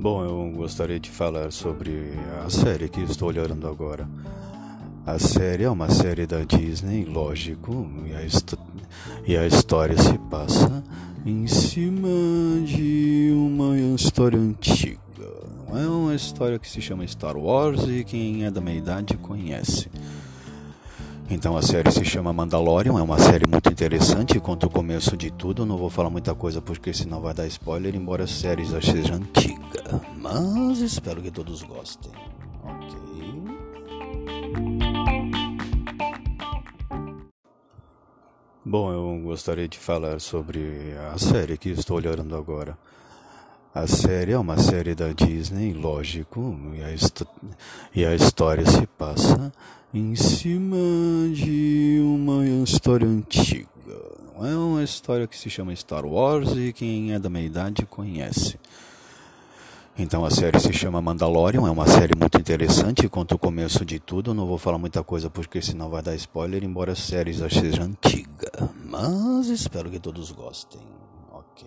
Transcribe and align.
Bom, 0.00 0.24
eu 0.24 0.50
gostaria 0.56 0.98
de 0.98 1.10
falar 1.10 1.52
sobre 1.52 2.14
a 2.42 2.48
série 2.48 2.88
que 2.88 3.02
estou 3.02 3.28
olhando 3.28 3.68
agora. 3.68 4.08
A 5.04 5.18
série 5.18 5.64
é 5.64 5.68
uma 5.68 5.90
série 5.90 6.26
da 6.26 6.42
Disney, 6.42 7.04
lógico, 7.04 7.86
e 8.06 8.14
a, 8.14 8.20
e 9.26 9.36
a 9.36 9.46
história 9.46 9.98
se 9.98 10.16
passa 10.30 10.82
em 11.26 11.46
cima 11.46 12.08
de 12.64 13.30
uma 13.30 13.76
história 13.94 14.38
antiga. 14.38 14.98
É 15.68 15.86
uma 15.86 16.14
história 16.14 16.58
que 16.58 16.70
se 16.70 16.80
chama 16.80 17.06
Star 17.06 17.36
Wars 17.36 17.82
e 17.86 18.02
quem 18.02 18.46
é 18.46 18.50
da 18.50 18.62
minha 18.62 18.78
idade 18.78 19.18
conhece. 19.18 19.90
Então 21.28 21.58
a 21.58 21.62
série 21.62 21.92
se 21.92 22.06
chama 22.06 22.32
Mandalorian, 22.32 22.98
é 22.98 23.02
uma 23.02 23.18
série 23.18 23.46
muito 23.46 23.70
interessante, 23.70 24.40
conta 24.40 24.66
o 24.66 24.70
começo 24.70 25.14
de 25.14 25.30
tudo, 25.30 25.66
não 25.66 25.76
vou 25.76 25.90
falar 25.90 26.08
muita 26.08 26.34
coisa 26.34 26.62
porque 26.62 26.94
senão 26.94 27.20
vai 27.20 27.34
dar 27.34 27.46
spoiler, 27.46 27.94
embora 27.94 28.24
a 28.24 28.26
série 28.26 28.64
já 28.64 28.80
seja 28.80 29.14
antiga. 29.14 29.69
Mas 30.32 30.78
espero 30.78 31.20
que 31.20 31.30
todos 31.30 31.62
gostem. 31.62 32.12
Ok. 32.62 33.00
Bom, 38.64 38.92
eu 38.92 39.22
gostaria 39.24 39.66
de 39.66 39.76
falar 39.76 40.20
sobre 40.20 40.94
a 41.12 41.18
série 41.18 41.58
que 41.58 41.70
estou 41.70 41.96
olhando 41.96 42.36
agora. 42.36 42.78
A 43.74 43.88
série 43.88 44.32
é 44.32 44.38
uma 44.38 44.56
série 44.58 44.94
da 44.94 45.12
Disney, 45.12 45.72
lógico, 45.72 46.56
e 46.74 46.82
a, 46.82 46.88
e 47.94 48.04
a 48.04 48.14
história 48.14 48.64
se 48.64 48.86
passa 48.86 49.52
em 49.92 50.14
cima 50.14 50.76
de 51.34 52.00
uma 52.02 52.44
história 52.62 53.06
antiga. 53.06 53.68
É 54.42 54.56
uma 54.56 54.82
história 54.84 55.26
que 55.26 55.36
se 55.36 55.50
chama 55.50 55.74
Star 55.74 56.06
Wars 56.06 56.52
e 56.56 56.72
quem 56.72 57.12
é 57.12 57.18
da 57.18 57.28
minha 57.28 57.44
idade 57.44 57.84
conhece. 57.84 58.58
Então 59.98 60.24
a 60.24 60.30
série 60.30 60.58
se 60.58 60.72
chama 60.72 61.02
Mandalorian, 61.02 61.66
é 61.66 61.70
uma 61.70 61.86
série 61.86 62.16
muito 62.18 62.38
interessante, 62.38 63.08
conta 63.08 63.34
o 63.34 63.38
começo 63.38 63.84
de 63.84 63.98
tudo. 63.98 64.32
Não 64.32 64.46
vou 64.46 64.56
falar 64.56 64.78
muita 64.78 65.02
coisa 65.02 65.28
porque 65.28 65.60
senão 65.60 65.90
vai 65.90 66.02
dar 66.02 66.14
spoiler, 66.14 66.64
embora 66.64 66.92
a 66.92 66.96
série 66.96 67.32
já 67.32 67.50
seja 67.50 67.82
antiga. 67.82 68.50
Mas 68.84 69.48
espero 69.48 69.90
que 69.90 70.00
todos 70.00 70.30
gostem, 70.30 70.80
ok? 71.30 71.66